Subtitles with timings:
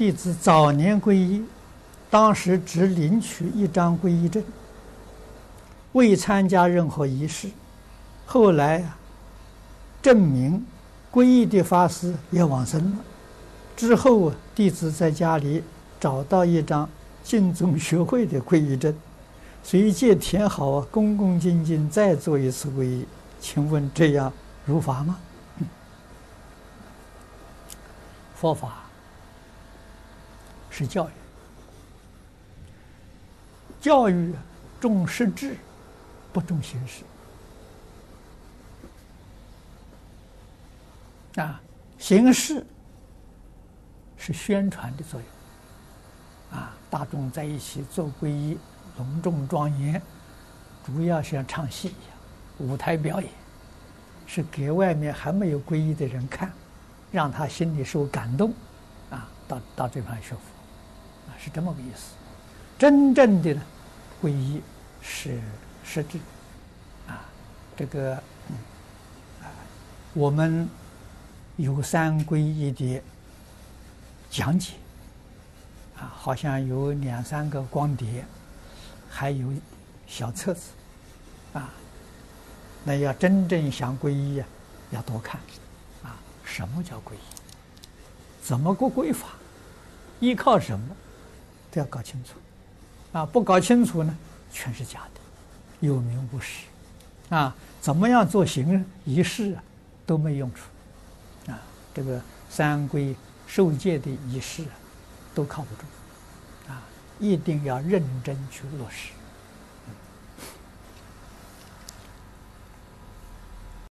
[0.00, 1.44] 弟子早年皈依，
[2.08, 4.42] 当时只领取一张皈依证，
[5.92, 7.50] 未参加任何仪式。
[8.24, 8.96] 后来啊，
[10.00, 10.64] 证明
[11.12, 12.96] 皈依的法师也往生了。
[13.76, 15.62] 之后啊，弟子在家里
[16.00, 16.88] 找到一张
[17.22, 18.96] 净宗学会的皈依证，
[19.62, 23.06] 随即填好，恭恭敬敬再做一次皈依。
[23.38, 24.32] 请问这样
[24.64, 25.18] 如法吗？
[28.34, 28.84] 佛法
[30.80, 31.10] 是教育，
[33.82, 34.34] 教育
[34.80, 35.54] 重实质，
[36.32, 37.04] 不重形式。
[41.38, 41.60] 啊，
[41.98, 42.64] 形式
[44.16, 46.58] 是宣传的作用。
[46.58, 48.56] 啊，大众在一起做皈依，
[48.96, 50.00] 隆重庄严，
[50.82, 53.30] 主要像唱戏一样，舞台表演，
[54.26, 56.50] 是给外面还没有皈依的人看。
[57.12, 58.54] 让他心里受感动，
[59.10, 60.40] 啊，到到这方学佛，
[61.28, 62.14] 啊，是这么个意思。
[62.78, 63.62] 真正的呢，
[64.22, 64.60] 皈依
[65.02, 65.38] 是
[65.84, 66.18] 实质，
[67.06, 67.24] 啊，
[67.76, 68.14] 这个，
[68.48, 68.56] 嗯，
[70.14, 70.68] 我们
[71.56, 73.02] 有三皈依的
[74.30, 74.74] 讲解，
[75.98, 78.24] 啊，好像有两三个光碟，
[79.10, 79.52] 还有
[80.06, 80.70] 小册子，
[81.52, 81.70] 啊，
[82.84, 84.46] 那要真正想皈依啊，
[84.90, 85.40] 要多看。
[86.02, 87.18] 啊什么叫皈依？
[88.42, 89.28] 怎么个皈法？
[90.18, 90.96] 依靠什么？
[91.70, 92.34] 都要搞清楚。
[93.12, 94.16] 啊，不搞清楚呢，
[94.52, 95.20] 全是假的，
[95.80, 96.64] 有名无实。
[97.28, 99.62] 啊，怎么样做行仪式啊，
[100.06, 101.50] 都没用处。
[101.50, 101.60] 啊，
[101.94, 103.14] 这个三规
[103.46, 104.74] 受戒的仪式啊，
[105.34, 105.82] 都靠不住。
[106.72, 106.82] 啊，
[107.18, 109.10] 一定要认真去落实。